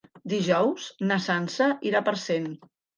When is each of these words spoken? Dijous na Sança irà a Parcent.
Dijous 0.31 0.87
na 1.13 1.19
Sança 1.27 1.71
irà 1.93 2.05
a 2.05 2.05
Parcent. 2.13 2.55